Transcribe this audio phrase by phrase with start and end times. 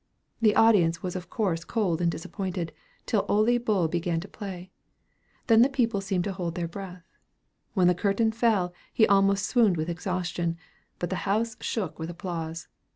[0.41, 2.71] The audience was of course cold and disappointed
[3.05, 4.71] till Ole Bull began to play.
[5.45, 7.05] Then the people seemed to hold their breath.
[7.75, 10.57] When the curtain fell, he almost swooned with exhaustion,
[10.97, 12.67] but the house shook with applause.